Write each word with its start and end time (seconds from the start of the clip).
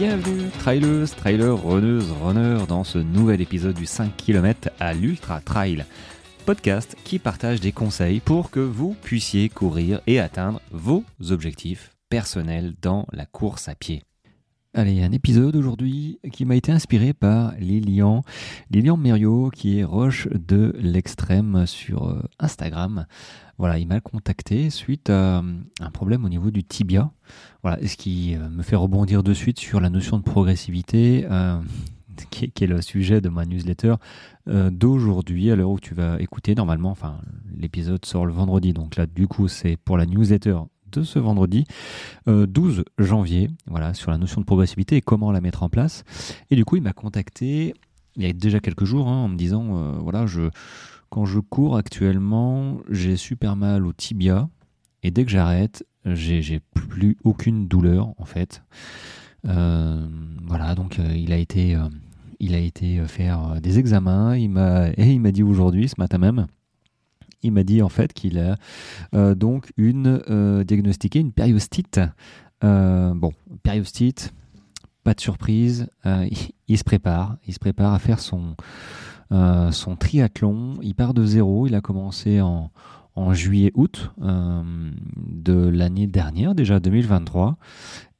Bienvenue, 0.00 0.48
trailers, 0.60 1.14
trailers, 1.14 1.62
runneuses, 1.62 2.10
runners, 2.22 2.64
dans 2.66 2.84
ce 2.84 2.96
nouvel 2.96 3.42
épisode 3.42 3.74
du 3.74 3.84
5 3.84 4.16
km 4.16 4.70
à 4.80 4.94
l'Ultra 4.94 5.42
Trail. 5.42 5.84
Podcast 6.46 6.96
qui 7.04 7.18
partage 7.18 7.60
des 7.60 7.72
conseils 7.72 8.20
pour 8.20 8.50
que 8.50 8.60
vous 8.60 8.96
puissiez 9.02 9.50
courir 9.50 10.00
et 10.06 10.18
atteindre 10.18 10.62
vos 10.70 11.04
objectifs 11.28 11.90
personnels 12.08 12.72
dans 12.80 13.06
la 13.12 13.26
course 13.26 13.68
à 13.68 13.74
pied. 13.74 14.02
Allez, 14.72 15.02
un 15.02 15.10
épisode 15.10 15.56
aujourd'hui 15.56 16.20
qui 16.32 16.44
m'a 16.44 16.54
été 16.54 16.70
inspiré 16.70 17.12
par 17.12 17.54
Lilian, 17.58 18.22
Lilian 18.70 18.96
Mériot, 18.96 19.50
qui 19.50 19.80
est 19.80 19.84
roche 19.84 20.28
de 20.28 20.76
l'extrême 20.78 21.66
sur 21.66 22.06
euh, 22.06 22.22
Instagram. 22.38 23.06
Voilà, 23.58 23.80
il 23.80 23.88
m'a 23.88 24.00
contacté 24.00 24.70
suite 24.70 25.10
à 25.10 25.40
euh, 25.40 25.42
un 25.80 25.90
problème 25.90 26.24
au 26.24 26.28
niveau 26.28 26.52
du 26.52 26.62
tibia. 26.62 27.10
Voilà, 27.64 27.84
ce 27.84 27.96
qui 27.96 28.36
euh, 28.36 28.48
me 28.48 28.62
fait 28.62 28.76
rebondir 28.76 29.24
de 29.24 29.34
suite 29.34 29.58
sur 29.58 29.80
la 29.80 29.90
notion 29.90 30.18
de 30.18 30.22
progressivité, 30.22 31.26
qui, 32.30 32.44
est, 32.44 32.66
le 32.68 32.80
sujet 32.80 33.20
de 33.20 33.28
ma 33.28 33.46
newsletter 33.46 33.96
d'aujourd'hui, 34.46 35.50
à 35.50 35.56
l'heure 35.56 35.70
où 35.70 35.80
tu 35.80 35.94
vas 35.94 36.20
écouter 36.20 36.54
normalement. 36.54 36.90
Enfin, 36.90 37.18
l'épisode 37.56 38.04
sort 38.04 38.24
le 38.24 38.32
vendredi, 38.32 38.72
donc 38.72 38.94
là, 38.94 39.06
du 39.06 39.26
coup, 39.26 39.48
c'est 39.48 39.76
pour 39.76 39.98
la 39.98 40.06
newsletter 40.06 40.58
de 40.90 41.02
ce 41.02 41.18
vendredi 41.18 41.64
12 42.26 42.78
euh, 42.78 42.84
janvier, 42.98 43.50
voilà, 43.66 43.94
sur 43.94 44.10
la 44.10 44.18
notion 44.18 44.40
de 44.40 44.46
progressivité 44.46 44.96
et 44.96 45.00
comment 45.00 45.32
la 45.32 45.40
mettre 45.40 45.62
en 45.62 45.68
place. 45.68 46.04
Et 46.50 46.56
du 46.56 46.64
coup, 46.64 46.76
il 46.76 46.82
m'a 46.82 46.92
contacté 46.92 47.74
il 48.16 48.24
y 48.24 48.26
a 48.26 48.32
déjà 48.32 48.60
quelques 48.60 48.84
jours 48.84 49.08
hein, 49.08 49.24
en 49.24 49.28
me 49.28 49.36
disant 49.36 49.76
euh, 49.76 49.92
voilà, 50.00 50.26
quand 51.08 51.24
je 51.24 51.38
cours 51.38 51.76
actuellement, 51.76 52.78
j'ai 52.88 53.16
super 53.16 53.56
mal 53.56 53.86
au 53.86 53.92
tibia 53.92 54.48
et 55.02 55.10
dès 55.10 55.24
que 55.24 55.30
j'arrête, 55.30 55.84
j'ai 56.04 56.60
plus 56.74 57.16
aucune 57.24 57.68
douleur 57.68 58.12
en 58.18 58.24
fait. 58.24 58.62
Euh, 59.46 60.06
voilà, 60.44 60.74
donc 60.74 60.98
il 60.98 61.32
a 61.32 61.36
été 61.36 61.78
il 62.40 62.72
faire 63.06 63.60
des 63.60 63.78
examens. 63.78 64.34
Et 64.34 64.42
il 64.42 65.20
m'a 65.20 65.32
dit 65.32 65.42
aujourd'hui, 65.42 65.88
ce 65.88 65.94
matin 65.98 66.18
même, 66.18 66.46
il 67.42 67.52
m'a 67.52 67.62
dit 67.62 67.82
en 67.82 67.88
fait 67.88 68.12
qu'il 68.12 68.38
a 68.38 68.56
euh, 69.14 69.34
donc 69.34 69.72
une 69.76 70.22
euh, 70.28 70.64
diagnostiqué 70.64 71.20
une 71.20 71.32
périostite. 71.32 72.00
Euh, 72.62 73.14
bon, 73.14 73.32
périostite, 73.62 74.34
pas 75.04 75.14
de 75.14 75.20
surprise, 75.20 75.88
il, 76.68 76.78
se 76.78 76.84
prépare, 76.84 77.36
il 77.46 77.54
se 77.54 77.58
prépare 77.58 77.94
à 77.94 77.98
faire 77.98 78.20
son 78.20 78.54
son 79.70 79.94
triathlon. 79.94 80.78
Il 80.82 80.94
part 80.96 81.14
de 81.14 81.24
zéro. 81.24 81.68
Il 81.68 81.76
a 81.76 81.80
commencé 81.80 82.40
en 82.40 82.72
en 83.16 83.32
juillet-août 83.34 84.12
de 84.18 85.68
l'année 85.68 86.06
dernière, 86.06 86.54
déjà 86.54 86.80
2023. 86.80 87.58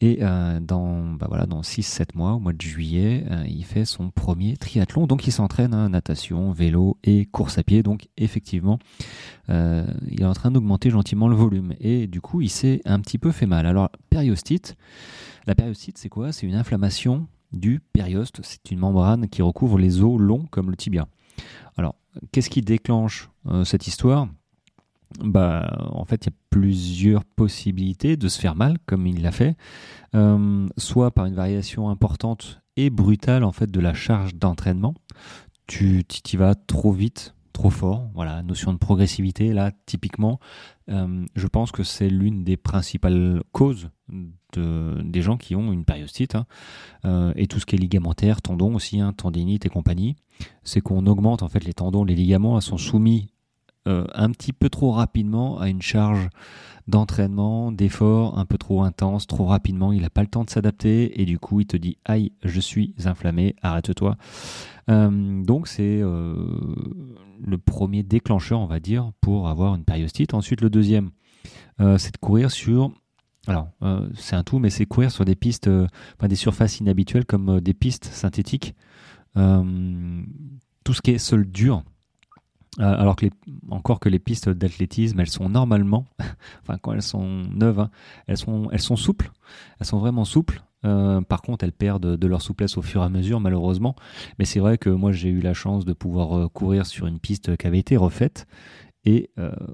Et 0.02 0.18
euh, 0.22 0.60
dans, 0.60 1.02
bah 1.12 1.26
voilà, 1.28 1.44
dans 1.44 1.60
6-7 1.60 2.08
mois, 2.14 2.32
au 2.32 2.38
mois 2.38 2.54
de 2.54 2.60
juillet, 2.60 3.26
euh, 3.30 3.44
il 3.46 3.64
fait 3.64 3.84
son 3.84 4.10
premier 4.10 4.56
triathlon. 4.56 5.06
Donc 5.06 5.26
il 5.26 5.30
s'entraîne 5.30 5.74
à 5.74 5.88
natation, 5.90 6.52
vélo 6.52 6.96
et 7.04 7.26
course 7.26 7.58
à 7.58 7.62
pied. 7.62 7.82
Donc 7.82 8.08
effectivement, 8.16 8.78
euh, 9.50 9.86
il 10.08 10.22
est 10.22 10.26
en 10.26 10.32
train 10.32 10.50
d'augmenter 10.50 10.88
gentiment 10.88 11.28
le 11.28 11.36
volume. 11.36 11.74
Et 11.80 12.06
du 12.06 12.22
coup, 12.22 12.40
il 12.40 12.48
s'est 12.48 12.80
un 12.86 12.98
petit 13.00 13.18
peu 13.18 13.30
fait 13.30 13.46
mal. 13.46 13.66
Alors, 13.66 13.90
périostite, 14.08 14.74
la 15.46 15.54
périostite, 15.54 15.98
c'est 15.98 16.08
quoi? 16.08 16.32
C'est 16.32 16.46
une 16.46 16.54
inflammation 16.54 17.26
du 17.52 17.80
périoste. 17.92 18.40
C'est 18.42 18.70
une 18.70 18.78
membrane 18.78 19.28
qui 19.28 19.42
recouvre 19.42 19.78
les 19.78 20.02
os 20.02 20.18
longs 20.18 20.46
comme 20.50 20.70
le 20.70 20.76
tibia. 20.76 21.08
Alors, 21.76 21.94
qu'est-ce 22.32 22.48
qui 22.48 22.62
déclenche 22.62 23.28
cette 23.64 23.86
histoire? 23.86 24.28
Bah, 25.18 25.88
en 25.90 26.04
fait, 26.04 26.26
il 26.26 26.30
y 26.30 26.32
a 26.32 26.36
plusieurs 26.50 27.24
possibilités 27.24 28.16
de 28.16 28.28
se 28.28 28.40
faire 28.40 28.54
mal, 28.54 28.78
comme 28.86 29.06
il 29.06 29.22
l'a 29.22 29.32
fait, 29.32 29.56
euh, 30.14 30.68
soit 30.76 31.10
par 31.10 31.26
une 31.26 31.34
variation 31.34 31.90
importante 31.90 32.62
et 32.76 32.90
brutale 32.90 33.44
en 33.44 33.52
fait 33.52 33.70
de 33.70 33.80
la 33.80 33.94
charge 33.94 34.34
d'entraînement. 34.34 34.94
Tu 35.66 36.04
y 36.32 36.36
vas 36.36 36.54
trop 36.54 36.92
vite, 36.92 37.34
trop 37.52 37.70
fort. 37.70 38.08
Voilà, 38.14 38.42
notion 38.42 38.72
de 38.72 38.78
progressivité. 38.78 39.52
Là, 39.52 39.72
typiquement, 39.86 40.40
euh, 40.88 41.24
je 41.34 41.46
pense 41.46 41.70
que 41.70 41.82
c'est 41.82 42.08
l'une 42.08 42.42
des 42.42 42.56
principales 42.56 43.42
causes 43.52 43.90
de, 44.52 45.00
des 45.04 45.22
gens 45.22 45.36
qui 45.36 45.54
ont 45.54 45.72
une 45.72 45.84
périostite 45.84 46.34
hein. 46.34 46.46
euh, 47.04 47.32
et 47.36 47.46
tout 47.46 47.60
ce 47.60 47.66
qui 47.66 47.76
est 47.76 47.78
ligamentaire, 47.78 48.42
tendons 48.42 48.74
aussi, 48.74 49.00
hein, 49.00 49.12
tendinite 49.12 49.66
et 49.66 49.68
compagnie. 49.68 50.16
C'est 50.64 50.80
qu'on 50.80 51.06
augmente 51.06 51.42
en 51.42 51.48
fait 51.48 51.64
les 51.64 51.74
tendons, 51.74 52.02
les 52.02 52.14
ligaments 52.14 52.60
sont 52.60 52.78
soumis 52.78 53.30
euh, 53.90 54.04
un 54.14 54.30
petit 54.30 54.52
peu 54.52 54.68
trop 54.68 54.92
rapidement 54.92 55.58
à 55.58 55.68
une 55.68 55.82
charge 55.82 56.28
d'entraînement, 56.86 57.72
d'effort 57.72 58.38
un 58.38 58.46
peu 58.46 58.56
trop 58.56 58.84
intense, 58.84 59.26
trop 59.26 59.46
rapidement. 59.46 59.92
Il 59.92 60.02
n'a 60.02 60.10
pas 60.10 60.20
le 60.20 60.28
temps 60.28 60.44
de 60.44 60.50
s'adapter 60.50 61.20
et 61.20 61.24
du 61.24 61.40
coup 61.40 61.60
il 61.60 61.66
te 61.66 61.76
dit 61.76 61.98
aïe, 62.04 62.32
je 62.44 62.60
suis 62.60 62.94
inflammé, 63.04 63.56
arrête-toi. 63.62 64.16
Euh, 64.90 65.42
donc 65.42 65.66
c'est 65.66 66.00
euh, 66.00 66.36
le 67.44 67.58
premier 67.58 68.04
déclencheur, 68.04 68.60
on 68.60 68.66
va 68.66 68.78
dire, 68.78 69.10
pour 69.20 69.48
avoir 69.48 69.74
une 69.74 69.84
périostite. 69.84 70.34
Ensuite, 70.34 70.60
le 70.60 70.70
deuxième, 70.70 71.10
c'est 71.78 72.12
de 72.12 72.18
courir 72.18 72.50
sur 72.50 72.92
alors, 73.46 73.70
c'est 74.14 74.36
un 74.36 74.44
tout, 74.44 74.58
mais 74.58 74.68
c'est 74.68 74.84
courir 74.84 75.10
sur 75.10 75.24
des 75.24 75.34
pistes, 75.34 75.68
enfin 75.68 76.28
des 76.28 76.36
surfaces 76.36 76.78
inhabituelles 76.78 77.24
comme 77.24 77.60
des 77.60 77.74
pistes 77.74 78.04
synthétiques. 78.04 78.74
tout 79.34 80.92
ce 80.92 81.00
qui 81.00 81.12
est 81.12 81.18
sol 81.18 81.50
dur, 81.50 81.82
alors 82.78 83.16
que 83.16 83.26
les, 83.26 83.32
encore 83.70 84.00
que 84.00 84.08
les 84.08 84.18
pistes 84.18 84.48
d'athlétisme, 84.48 85.18
elles 85.20 85.28
sont 85.28 85.48
normalement, 85.48 86.06
enfin 86.62 86.78
quand 86.78 86.92
elles 86.92 87.02
sont 87.02 87.26
neuves, 87.26 87.80
hein, 87.80 87.90
elles 88.26 88.38
sont 88.38 88.96
souples, 88.96 89.30
elles 89.80 89.86
sont 89.86 89.98
vraiment 89.98 90.24
souples. 90.24 90.62
Euh, 90.86 91.20
par 91.20 91.42
contre, 91.42 91.64
elles 91.64 91.72
perdent 91.72 92.16
de 92.16 92.26
leur 92.26 92.40
souplesse 92.40 92.78
au 92.78 92.82
fur 92.82 93.02
et 93.02 93.04
à 93.04 93.08
mesure, 93.10 93.40
malheureusement. 93.40 93.96
Mais 94.38 94.44
c'est 94.46 94.60
vrai 94.60 94.78
que 94.78 94.88
moi, 94.88 95.12
j'ai 95.12 95.28
eu 95.28 95.40
la 95.40 95.52
chance 95.52 95.84
de 95.84 95.92
pouvoir 95.92 96.38
euh, 96.38 96.48
courir 96.48 96.86
sur 96.86 97.06
une 97.06 97.18
piste 97.18 97.56
qui 97.56 97.66
avait 97.66 97.78
été 97.78 97.96
refaite. 97.96 98.46
Et 99.06 99.30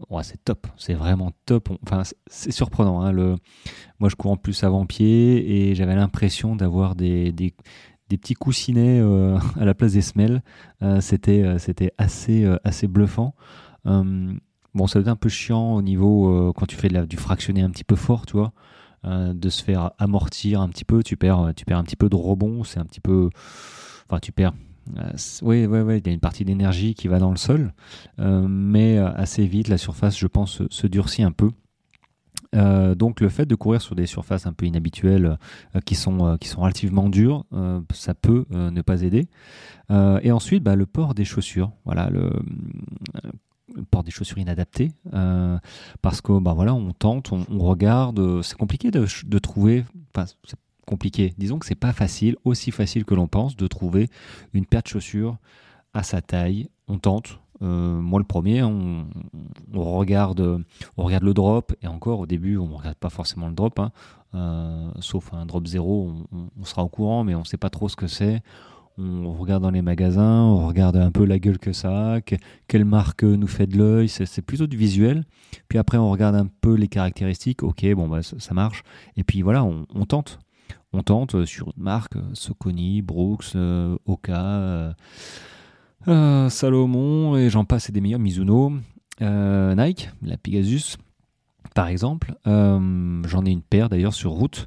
ouais, 0.08 0.22
c'est 0.22 0.42
top, 0.44 0.68
c'est 0.76 0.94
vraiment 0.94 1.32
top. 1.46 1.68
Enfin, 1.82 2.02
c'est 2.28 2.52
surprenant. 2.52 3.02
Hein. 3.02 3.36
Moi, 3.98 4.08
je 4.08 4.14
cours 4.14 4.30
en 4.30 4.36
plus 4.36 4.62
avant-pied 4.62 5.70
et 5.70 5.74
j'avais 5.74 5.96
l'impression 5.96 6.54
d'avoir 6.54 6.94
des, 6.94 7.32
des 8.08 8.18
petits 8.18 8.34
coussinets 8.34 9.00
euh, 9.00 9.38
à 9.60 9.64
la 9.64 9.74
place 9.74 9.92
des 9.92 10.02
semelles. 10.02 10.42
Euh, 10.82 11.00
c'était 11.00 11.42
euh, 11.42 11.58
c'était 11.58 11.92
assez 11.98 12.46
assez 12.64 12.86
bluffant. 12.86 13.34
bon, 13.84 14.86
ça 14.86 15.00
être 15.00 15.08
un 15.08 15.16
peu 15.16 15.28
chiant 15.28 15.74
au 15.74 15.82
niveau 15.82 16.52
quand 16.54 16.66
tu 16.66 16.76
fais 16.76 16.88
du 16.88 17.16
fractionné 17.16 17.62
un 17.62 17.70
petit 17.70 17.84
peu 17.84 17.96
fort, 17.96 18.26
tu 18.26 18.36
vois, 18.36 18.52
de 19.04 19.48
se 19.48 19.62
faire 19.62 19.92
amortir 19.98 20.60
un 20.60 20.68
petit 20.68 20.84
peu. 20.84 21.02
Tu 21.02 21.16
perds 21.16 21.52
tu 21.56 21.64
perds 21.64 21.78
un 21.78 21.84
petit 21.84 21.96
peu 21.96 22.08
de 22.08 22.16
rebond. 22.16 22.64
C'est 22.64 22.80
un 22.80 22.84
petit 22.84 23.00
peu, 23.00 23.30
enfin 24.08 24.18
tu 24.20 24.32
perds. 24.32 24.54
oui, 25.42 25.66
oui, 25.66 25.80
oui, 25.80 25.98
il 25.98 26.06
y 26.06 26.10
a 26.10 26.12
une 26.12 26.20
partie 26.20 26.44
d'énergie 26.44 26.94
qui 26.94 27.08
va 27.08 27.18
dans 27.18 27.30
le 27.30 27.36
sol, 27.36 27.72
mais 28.18 28.98
assez 28.98 29.46
vite 29.46 29.68
la 29.68 29.78
surface, 29.78 30.18
je 30.18 30.26
pense, 30.26 30.62
se 30.68 30.86
durcit 30.86 31.22
un 31.22 31.32
peu. 31.32 31.50
Euh, 32.56 32.94
donc 32.94 33.20
le 33.20 33.28
fait 33.28 33.46
de 33.46 33.54
courir 33.54 33.80
sur 33.80 33.94
des 33.94 34.06
surfaces 34.06 34.46
un 34.46 34.52
peu 34.52 34.66
inhabituelles 34.66 35.38
euh, 35.74 35.80
qui, 35.84 35.94
sont, 35.94 36.26
euh, 36.26 36.36
qui 36.36 36.48
sont 36.48 36.60
relativement 36.60 37.08
dures, 37.08 37.44
ça 37.92 38.14
peut 38.14 38.46
ne 38.50 38.82
pas 38.82 39.02
aider. 39.02 39.28
et 39.90 40.32
ensuite, 40.32 40.62
bah, 40.62 40.76
le 40.76 40.86
port 40.86 41.14
des 41.14 41.24
chaussures. 41.24 41.72
Voilà, 41.84 42.10
le, 42.10 42.30
port 43.90 44.02
des 44.04 44.10
chaussures 44.10 44.38
inadaptées. 44.38 44.92
parce 46.02 46.20
que 46.20 46.38
bah, 46.38 46.54
voilà, 46.54 46.74
on 46.74 46.92
tente, 46.92 47.32
on, 47.32 47.58
regarde. 47.58 48.42
C'est 48.42 48.56
compliqué 48.56 48.90
de, 48.90 49.06
de 49.24 49.38
trouver. 49.38 49.84
Enfin, 50.14 50.26
c'est 50.44 50.58
compliqué. 50.86 51.34
Disons 51.36 51.58
que 51.58 51.66
c'est 51.66 51.74
pas 51.74 51.92
facile, 51.92 52.36
aussi 52.44 52.70
facile 52.70 53.04
que 53.04 53.14
l'on 53.14 53.26
pense, 53.26 53.56
de 53.56 53.66
trouver 53.66 54.08
une 54.54 54.66
paire 54.66 54.82
de 54.82 54.88
chaussures 54.88 55.36
à 55.94 56.02
sa 56.02 56.22
taille. 56.22 56.68
On 56.88 56.98
tente, 56.98 57.40
euh, 57.62 58.00
moi, 58.00 58.18
le 58.18 58.24
premier, 58.24 58.62
on, 58.62 59.06
regarde, 59.74 60.62
on 60.96 61.04
regarde 61.04 61.24
le 61.24 61.34
drop, 61.34 61.74
et 61.82 61.86
encore 61.86 62.20
au 62.20 62.26
début, 62.26 62.56
on 62.56 62.68
ne 62.68 62.74
regarde 62.74 62.96
pas 62.96 63.10
forcément 63.10 63.48
le 63.48 63.54
drop, 63.54 63.78
hein. 63.78 63.90
euh, 64.34 64.90
sauf 65.00 65.32
un 65.32 65.46
drop 65.46 65.66
zéro, 65.66 66.12
on, 66.32 66.64
sera 66.64 66.84
au 66.84 66.88
courant, 66.88 67.24
mais 67.24 67.34
on 67.34 67.40
ne 67.40 67.44
sait 67.44 67.56
pas 67.56 67.70
trop 67.70 67.88
ce 67.88 67.96
que 67.96 68.06
c'est. 68.06 68.42
On 68.98 69.34
regarde 69.34 69.62
dans 69.62 69.70
les 69.70 69.82
magasins, 69.82 70.42
on 70.42 70.66
regarde 70.66 70.96
un 70.96 71.10
peu 71.10 71.26
la 71.26 71.38
gueule 71.38 71.58
que 71.58 71.74
ça 71.74 72.14
a, 72.14 72.20
quelle 72.22 72.86
marque 72.86 73.24
nous 73.24 73.46
fait 73.46 73.66
de 73.66 73.76
l'œil, 73.76 74.08
c'est 74.08 74.40
plutôt 74.42 74.66
du 74.66 74.78
visuel. 74.78 75.24
Puis 75.68 75.78
après, 75.78 75.98
on 75.98 76.10
regarde 76.10 76.34
un 76.34 76.46
peu 76.46 76.74
les 76.74 76.88
caractéristiques, 76.88 77.62
ok, 77.62 77.86
bon, 77.94 78.08
bah, 78.08 78.22
ça, 78.22 78.54
marche. 78.54 78.84
Et 79.18 79.24
puis 79.24 79.42
voilà, 79.42 79.64
on, 79.64 79.84
tente. 80.06 80.38
On 80.94 81.02
tente 81.02 81.44
sur 81.44 81.72
une 81.76 81.82
marque, 81.82 82.14
Soconi, 82.32 83.02
Brooks, 83.02 83.52
euh, 83.54 83.98
Oka. 84.06 84.94
Euh, 86.08 86.48
Salomon 86.48 87.36
et 87.36 87.50
j'en 87.50 87.64
passe 87.64 87.88
et 87.88 87.92
des 87.92 88.00
meilleurs, 88.00 88.20
Mizuno, 88.20 88.72
euh, 89.22 89.74
Nike, 89.74 90.10
la 90.22 90.36
Pegasus 90.36 90.96
par 91.74 91.88
exemple. 91.88 92.34
Euh, 92.46 93.22
j'en 93.26 93.44
ai 93.44 93.50
une 93.50 93.62
paire 93.62 93.88
d'ailleurs 93.88 94.14
sur 94.14 94.30
route 94.30 94.66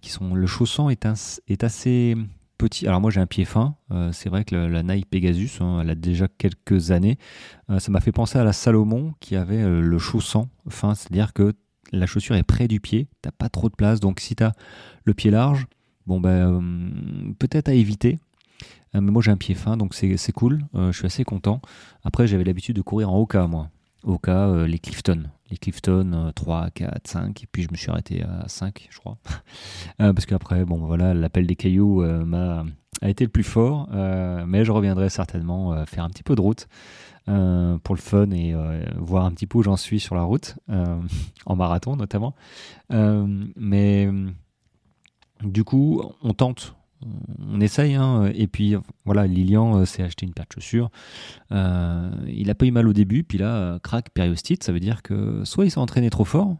qui 0.00 0.10
sont 0.10 0.34
le 0.34 0.46
chausson 0.48 0.90
est, 0.90 1.06
assez 1.62 2.16
petit. 2.58 2.86
Alors 2.86 3.00
moi 3.00 3.10
j'ai 3.10 3.20
un 3.20 3.26
pied 3.26 3.44
fin, 3.44 3.76
c'est 4.10 4.28
vrai 4.28 4.44
que 4.44 4.54
la, 4.54 4.82
Nike 4.82 5.08
Pegasus, 5.08 5.60
hein, 5.60 5.80
elle 5.80 5.90
a 5.90 5.94
déjà 5.94 6.26
quelques 6.26 6.90
années. 6.90 7.18
ça 7.78 7.92
m'a 7.92 8.00
fait 8.00 8.10
penser 8.10 8.38
à 8.38 8.44
la 8.44 8.52
Salomon 8.52 9.14
qui 9.20 9.36
avait 9.36 9.62
le 9.62 9.98
chausson 9.98 10.48
fin, 10.68 10.96
c'est-à-dire 10.96 11.32
que 11.32 11.54
la 11.92 12.06
chaussure 12.06 12.34
est 12.34 12.42
près 12.42 12.66
du 12.66 12.80
pied, 12.80 13.08
t'as 13.22 13.30
pas 13.30 13.48
trop 13.48 13.68
de 13.68 13.76
place, 13.76 14.00
donc 14.00 14.18
si 14.18 14.34
tu 14.34 14.42
as 14.42 14.54
le 15.04 15.14
pied 15.14 15.30
large, 15.30 15.66
bon 16.06 16.20
ben 16.20 17.32
peut-être 17.38 17.68
à 17.68 17.74
éviter. 17.74 18.18
Mais 18.94 19.00
moi 19.00 19.20
j'ai 19.22 19.30
un 19.30 19.36
pied 19.36 19.54
fin, 19.54 19.76
donc 19.76 19.94
c'est 19.94 20.32
cool. 20.32 20.64
je 20.74 20.92
suis 20.92 21.06
assez 21.06 21.24
content. 21.24 21.60
Après 22.04 22.26
j'avais 22.26 22.44
l'habitude 22.44 22.76
de 22.76 22.82
courir 22.82 23.12
en 23.12 23.18
Oka 23.18 23.46
moi. 23.46 23.68
Oka, 24.04 24.66
les 24.66 24.78
Clifton. 24.78 25.24
Les 25.50 25.58
Clifton 25.58 26.32
3, 26.34 26.70
4, 26.70 27.06
5. 27.06 27.42
Et 27.42 27.46
puis 27.50 27.62
je 27.62 27.68
me 27.70 27.76
suis 27.76 27.90
arrêté 27.90 28.22
à 28.22 28.48
5, 28.48 28.88
je 28.90 28.98
crois. 28.98 29.18
parce 29.98 30.26
qu'après, 30.26 30.64
bon 30.64 30.78
voilà, 30.78 31.12
l'appel 31.12 31.46
des 31.46 31.56
cailloux 31.56 32.02
m'a 32.24 32.64
a 33.02 33.10
été 33.10 33.24
le 33.24 33.30
plus 33.30 33.44
fort. 33.44 33.88
mais 34.46 34.64
je 34.64 34.72
reviendrai 34.72 35.10
certainement 35.10 35.84
faire 35.84 36.04
un 36.04 36.08
petit 36.08 36.22
peu 36.22 36.34
de 36.34 36.40
route. 36.40 36.68
Euh, 37.28 37.76
pour 37.78 37.96
le 37.96 38.00
fun 38.00 38.30
et 38.30 38.54
euh, 38.54 38.84
voir 38.98 39.24
un 39.24 39.32
petit 39.32 39.48
peu 39.48 39.58
où 39.58 39.62
j'en 39.62 39.76
suis 39.76 39.98
sur 39.98 40.14
la 40.14 40.22
route, 40.22 40.54
euh, 40.70 41.00
en 41.46 41.56
marathon 41.56 41.96
notamment. 41.96 42.36
mais 42.88 44.08
du 45.42 45.64
coup, 45.64 46.02
on 46.22 46.34
tente, 46.34 46.76
on 47.02 47.60
essaye. 47.60 47.94
Hein, 47.94 48.30
et 48.34 48.46
puis 48.46 48.76
voilà, 49.04 49.26
Lilian 49.26 49.84
s'est 49.84 50.02
acheté 50.02 50.26
une 50.26 50.32
paire 50.32 50.46
de 50.48 50.54
chaussures. 50.54 50.90
il 51.50 52.50
a 52.50 52.54
pas 52.54 52.66
eu 52.66 52.70
mal 52.70 52.88
au 52.88 52.92
début, 52.92 53.22
puis 53.22 53.38
là, 53.38 53.78
crack, 53.80 54.10
périostite, 54.10 54.64
ça 54.64 54.72
veut 54.72 54.80
dire 54.80 55.02
que 55.02 55.44
soit 55.44 55.64
il 55.64 55.70
s'est 55.70 55.78
entraîné 55.78 56.10
trop 56.10 56.24
fort, 56.24 56.56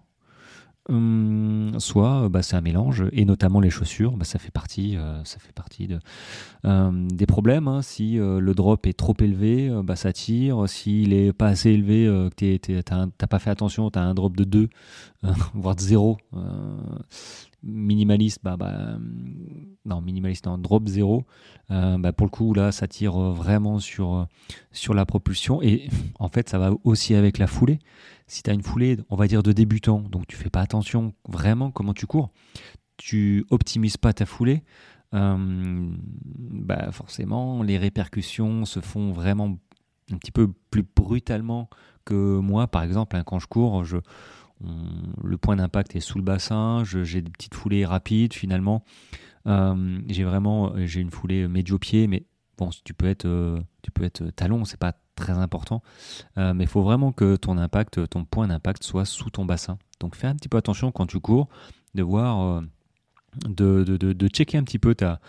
soit 0.88 2.28
bah, 2.28 2.42
c'est 2.42 2.54
un 2.54 2.60
mélange 2.60 3.04
et 3.12 3.24
notamment 3.24 3.60
les 3.60 3.70
chaussures 3.70 4.16
bah, 4.16 4.24
ça 4.24 4.38
fait 4.38 4.52
partie 4.52 4.96
euh, 4.96 5.22
ça 5.24 5.38
fait 5.38 5.52
partie 5.52 5.88
hum, 6.62 7.10
des 7.10 7.26
problèmes 7.26 7.66
hein. 7.66 7.82
si 7.82 8.18
euh, 8.18 8.38
le 8.38 8.54
drop 8.54 8.86
est 8.86 8.96
trop 8.96 9.14
élevé 9.18 9.68
euh, 9.68 9.82
bah, 9.82 9.96
ça 9.96 10.12
tire. 10.12 10.68
S'il 10.68 11.12
est 11.12 11.32
pas 11.32 11.48
assez 11.48 11.70
élevé 11.70 12.06
que 12.36 12.80
t'as 12.82 13.26
pas 13.26 13.38
fait 13.38 13.50
attention 13.50 13.90
tu 13.90 13.98
as 13.98 14.02
un 14.02 14.14
drop 14.14 14.36
de 14.36 14.44
2 14.44 14.68
voire 15.54 15.74
de 15.74 15.80
0 15.80 16.18
minimaliste 17.64 18.40
bah, 18.44 18.56
hum, 18.60 19.66
non 19.86 20.00
minimaliste 20.00 20.46
non 20.46 20.56
drop 20.56 20.86
0 20.86 21.24
bah, 21.68 22.12
pour 22.12 22.26
le 22.26 22.30
coup 22.30 22.54
là 22.54 22.70
ça 22.70 22.86
tire 22.86 23.18
vraiment 23.18 23.80
sur 23.80 24.28
sur 24.70 24.94
la 24.94 25.04
propulsion. 25.04 25.62
Et 25.62 25.88
en 26.20 26.28
fait 26.28 26.48
ça 26.48 26.58
va 26.58 26.70
aussi 26.84 27.14
avec 27.16 27.38
la 27.38 27.48
foulée 27.48 27.80
si 28.26 28.43
tu 28.43 28.50
as 28.50 28.52
une 28.52 28.62
foulée, 28.62 28.96
on 29.11 29.17
va 29.17 29.26
dire, 29.26 29.43
de 29.43 29.52
débutant, 29.52 30.00
donc 30.00 30.26
tu 30.26 30.37
fais 30.37 30.50
pas 30.50 30.61
attention 30.61 31.14
vraiment 31.28 31.70
comment 31.70 31.94
tu 31.94 32.06
cours, 32.06 32.31
tu 32.96 33.44
optimises 33.50 33.96
pas 33.96 34.12
ta 34.12 34.26
foulée, 34.26 34.62
euh, 35.14 35.88
bah 36.19 36.90
forcément, 36.93 37.62
les 37.62 37.78
répercussions 37.78 38.64
se 38.64 38.81
font 38.81 39.12
vraiment 39.12 39.56
un 40.12 40.17
petit 40.19 40.32
peu 40.32 40.52
plus 40.70 40.82
brutalement 40.82 41.69
que 42.05 42.38
moi, 42.38 42.67
par 42.67 42.82
exemple, 42.82 43.17
hein, 43.17 43.23
quand 43.25 43.38
je 43.38 43.46
cours, 43.46 43.84
je, 43.84 43.99
le 44.61 45.37
point 45.38 45.56
d'impact 45.56 45.96
est 45.96 46.00
sous 46.00 46.19
le 46.19 46.25
bassin, 46.25 46.82
j'ai 46.84 47.20
des 47.20 47.31
petites 47.31 47.55
foulées 47.55 47.84
rapides 47.84 48.32
finalement. 48.32 48.84
Euh, 49.46 50.00
j'ai 50.08 50.25
vraiment 50.25 50.73
j'ai 50.87 51.00
une 51.00 51.11
foulée 51.11 51.46
médio-pied, 51.46 52.08
mais 52.08 52.26
bon, 52.58 52.70
tu 52.84 52.94
peux 52.94 53.06
être, 53.06 53.26
euh, 53.26 53.61
tu 53.82 53.90
peux 53.90 54.05
être 54.05 54.31
talon, 54.31 54.64
c'est 54.64 54.78
pas 54.78 54.94
très 55.16 55.32
important. 55.32 55.82
Euh, 56.38 56.54
mais 56.54 56.64
il 56.64 56.70
faut 56.70 56.82
vraiment 56.82 57.10
que 57.10 57.34
ton 57.34 57.58
impact, 57.58 58.08
ton 58.08 58.24
point 58.24 58.46
d'impact 58.46 58.84
soit 58.84 59.04
sous 59.04 59.30
ton 59.30 59.44
bassin. 59.44 59.78
Donc 59.98 60.14
fais 60.14 60.28
un 60.28 60.36
petit 60.36 60.48
peu 60.48 60.58
attention 60.58 60.92
quand 60.92 61.06
tu 61.06 61.18
cours, 61.18 61.48
de 61.94 62.02
voir, 62.02 62.42
euh, 62.42 62.60
de, 63.48 64.28
checker 64.28 64.58
un 64.58 64.62
petit 64.62 64.78
peu 64.78 64.94
ta, 64.94 65.20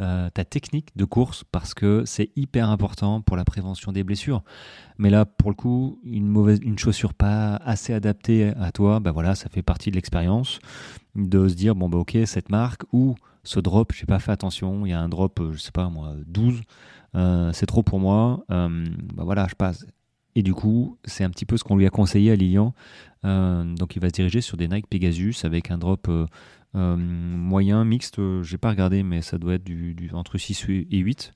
euh, 0.00 0.28
ta 0.30 0.44
technique 0.44 0.96
de 0.96 1.04
course 1.04 1.44
parce 1.50 1.72
que 1.74 2.04
c'est 2.04 2.30
hyper 2.36 2.68
important 2.68 3.22
pour 3.22 3.36
la 3.36 3.44
prévention 3.44 3.92
des 3.92 4.04
blessures. 4.04 4.42
Mais 4.98 5.08
là, 5.08 5.24
pour 5.24 5.50
le 5.50 5.56
coup, 5.56 6.00
une 6.04 6.26
mauvaise, 6.26 6.60
chaussure 6.76 7.14
pas 7.14 7.56
assez 7.56 7.94
adaptée 7.94 8.52
à 8.60 8.72
toi, 8.72 9.00
bah 9.00 9.12
voilà, 9.12 9.34
ça 9.34 9.48
fait 9.48 9.62
partie 9.62 9.90
de 9.90 9.96
l'expérience 9.96 10.58
de 11.14 11.48
se 11.48 11.54
dire 11.54 11.74
bon 11.74 11.88
bah 11.88 11.96
ok 11.96 12.18
cette 12.26 12.50
marque 12.50 12.82
ou 12.92 13.14
ce 13.42 13.60
drop, 13.60 13.92
j'ai 13.92 14.06
pas 14.06 14.18
fait 14.18 14.32
attention, 14.32 14.84
il 14.84 14.90
y 14.90 14.92
a 14.92 15.00
un 15.00 15.08
drop, 15.08 15.40
je 15.52 15.58
sais 15.58 15.70
pas 15.70 15.88
moi, 15.88 16.14
12 16.26 16.62
euh, 17.16 17.50
c'est 17.52 17.66
trop 17.66 17.82
pour 17.82 17.98
moi, 17.98 18.44
euh, 18.50 18.84
bah 19.14 19.24
voilà, 19.24 19.46
je 19.48 19.54
passe. 19.54 19.86
Et 20.34 20.42
du 20.42 20.52
coup, 20.52 20.98
c'est 21.04 21.24
un 21.24 21.30
petit 21.30 21.46
peu 21.46 21.56
ce 21.56 21.64
qu'on 21.64 21.76
lui 21.76 21.86
a 21.86 21.90
conseillé 21.90 22.30
à 22.30 22.36
Lilian. 22.36 22.74
Euh, 23.24 23.64
donc 23.74 23.96
il 23.96 24.02
va 24.02 24.08
se 24.08 24.12
diriger 24.12 24.42
sur 24.42 24.56
des 24.58 24.68
Nike 24.68 24.86
Pegasus 24.88 25.44
avec 25.44 25.70
un 25.70 25.78
drop 25.78 26.10
moyen, 26.74 27.86
mixte, 27.86 28.20
j'ai 28.42 28.58
pas 28.58 28.68
regardé, 28.68 29.02
mais 29.02 29.22
ça 29.22 29.38
doit 29.38 29.54
être 29.54 29.64
du, 29.64 30.10
entre 30.12 30.36
6 30.36 30.66
et 30.68 30.98
8. 30.98 31.32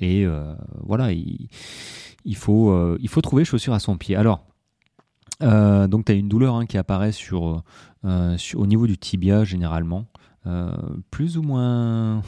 et 0.00 0.26
voilà, 0.82 1.12
il, 1.12 1.48
il, 2.26 2.36
faut, 2.36 2.98
il 2.98 3.08
faut 3.08 3.22
trouver 3.22 3.46
chaussures 3.46 3.72
à 3.72 3.78
son 3.78 3.96
pied. 3.96 4.16
Alors, 4.16 4.44
donc 5.40 6.04
tu 6.04 6.12
as 6.12 6.14
une 6.14 6.28
douleur 6.28 6.56
hein, 6.56 6.66
qui 6.66 6.76
apparaît 6.76 7.12
sur, 7.12 7.62
au 8.04 8.66
niveau 8.66 8.86
du 8.86 8.98
tibia 8.98 9.44
généralement, 9.44 10.04
plus 11.10 11.38
ou 11.38 11.42
moins 11.42 12.22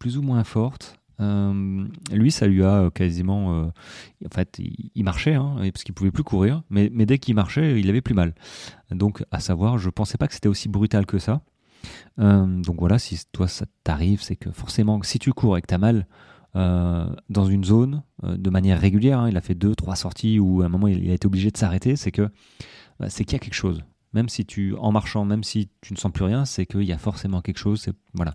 plus 0.00 0.16
ou 0.18 0.22
moins 0.22 0.42
forte. 0.42 0.98
Euh, 1.20 1.86
lui, 2.12 2.30
ça 2.30 2.46
lui 2.46 2.62
a 2.62 2.90
quasiment. 2.90 3.54
Euh, 3.54 3.64
en 4.24 4.34
fait, 4.34 4.60
il, 4.94 5.04
marchait, 5.04 5.34
hein, 5.34 5.56
parce 5.72 5.84
qu'il 5.84 5.94
pouvait 5.94 6.10
plus 6.10 6.22
courir, 6.22 6.62
mais, 6.70 6.88
dès 6.90 7.18
qu'il 7.18 7.34
marchait, 7.34 7.80
il 7.80 7.88
avait 7.88 8.00
plus 8.00 8.14
mal. 8.14 8.34
Donc, 8.90 9.24
à 9.30 9.40
savoir, 9.40 9.78
je 9.78 9.90
pensais 9.90 10.18
pas 10.18 10.28
que 10.28 10.34
c'était 10.34 10.48
aussi 10.48 10.68
brutal 10.68 11.06
que 11.06 11.18
ça. 11.18 11.42
Euh, 12.18 12.60
donc 12.62 12.80
voilà, 12.80 12.98
si 12.98 13.20
toi 13.30 13.46
ça 13.46 13.64
t'arrive, 13.84 14.20
c'est 14.20 14.34
que 14.36 14.50
forcément, 14.50 15.00
si 15.02 15.18
tu 15.18 15.32
cours 15.32 15.56
et 15.56 15.62
que 15.62 15.68
tu 15.68 15.74
as 15.74 15.78
mal 15.78 16.06
dans 16.54 17.44
une 17.44 17.62
zone 17.62 18.02
de 18.24 18.50
manière 18.50 18.80
régulière, 18.80 19.20
hein, 19.20 19.28
il 19.28 19.36
a 19.36 19.40
fait 19.40 19.54
deux, 19.54 19.76
trois 19.76 19.94
sorties 19.94 20.40
où 20.40 20.62
à 20.62 20.64
un 20.64 20.68
moment 20.68 20.88
il 20.88 21.08
a 21.08 21.14
été 21.14 21.24
obligé 21.24 21.52
de 21.52 21.56
s'arrêter, 21.56 21.94
c'est 21.94 22.10
que 22.10 22.28
bah, 22.98 23.08
c'est 23.08 23.24
qu'il 23.24 23.34
y 23.34 23.36
a 23.36 23.38
quelque 23.38 23.54
chose 23.54 23.84
même 24.12 24.28
si 24.28 24.44
tu, 24.44 24.74
en 24.76 24.92
marchant, 24.92 25.24
même 25.24 25.44
si 25.44 25.68
tu 25.80 25.92
ne 25.92 25.98
sens 25.98 26.12
plus 26.12 26.24
rien, 26.24 26.44
c'est 26.44 26.66
qu'il 26.66 26.84
y 26.84 26.92
a 26.92 26.98
forcément 26.98 27.40
quelque 27.40 27.58
chose. 27.58 27.88
Voilà. 28.14 28.34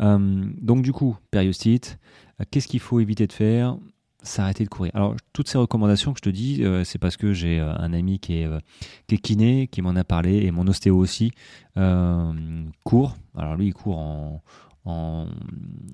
Euh, 0.00 0.46
donc 0.60 0.82
du 0.82 0.92
coup, 0.92 1.16
périostite, 1.30 1.98
euh, 2.40 2.44
qu'est-ce 2.50 2.68
qu'il 2.68 2.80
faut 2.80 3.00
éviter 3.00 3.26
de 3.26 3.32
faire? 3.32 3.76
S'arrêter 4.24 4.62
de 4.62 4.68
courir. 4.68 4.92
Alors, 4.94 5.16
toutes 5.32 5.48
ces 5.48 5.58
recommandations 5.58 6.12
que 6.12 6.18
je 6.18 6.30
te 6.30 6.30
dis, 6.30 6.62
euh, 6.62 6.84
c'est 6.84 6.98
parce 6.98 7.16
que 7.16 7.32
j'ai 7.32 7.58
un 7.58 7.92
ami 7.92 8.20
qui 8.20 8.34
est, 8.34 8.48
qui 9.08 9.16
est 9.16 9.18
kiné, 9.18 9.66
qui 9.66 9.82
m'en 9.82 9.96
a 9.96 10.04
parlé, 10.04 10.44
et 10.44 10.52
mon 10.52 10.66
ostéo 10.68 10.96
aussi, 10.96 11.32
court. 12.84 13.16
Alors 13.36 13.56
lui, 13.56 13.66
il 13.66 13.74
court 13.74 13.98
en, 13.98 14.42
en 14.84 15.26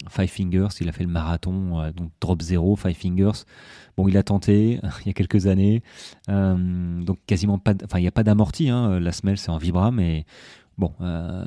Five 0.08 0.28
Fingers, 0.28 0.68
il 0.80 0.88
a 0.88 0.92
fait 0.92 1.04
le 1.04 1.10
marathon, 1.10 1.80
euh, 1.80 1.92
donc 1.92 2.10
drop 2.20 2.40
0, 2.40 2.76
Five 2.76 2.94
Fingers. 2.94 3.44
Bon, 3.96 4.08
il 4.08 4.16
a 4.16 4.22
tenté 4.22 4.80
il 5.04 5.06
y 5.06 5.10
a 5.10 5.12
quelques 5.12 5.46
années, 5.46 5.82
euh, 6.28 7.02
donc 7.02 7.18
quasiment 7.26 7.58
pas, 7.58 7.74
enfin 7.84 7.98
il 7.98 8.02
n'y 8.02 8.08
a 8.08 8.12
pas 8.12 8.24
d'amorti, 8.24 8.70
hein, 8.70 8.98
la 9.00 9.12
semelle 9.12 9.38
c'est 9.38 9.50
en 9.50 9.58
Vibram, 9.58 9.96
mais 9.96 10.24
bon, 10.78 10.92
euh, 11.02 11.44